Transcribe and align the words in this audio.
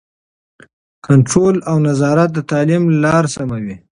کنټرول 1.05 1.55
او 1.69 1.75
نظارت 1.87 2.29
د 2.33 2.39
تعلیم 2.51 2.83
لاره 3.03 3.29
سموي. 3.35 3.75